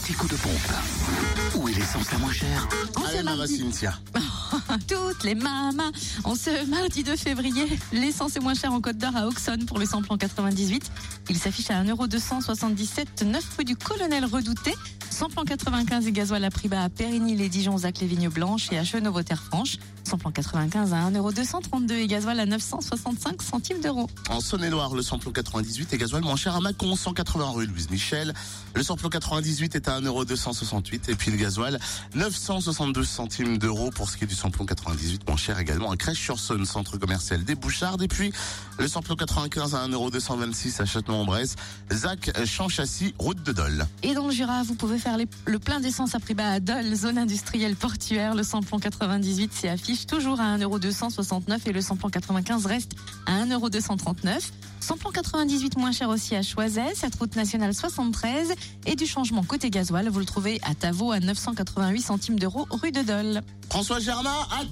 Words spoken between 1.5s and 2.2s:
Où est l'essence la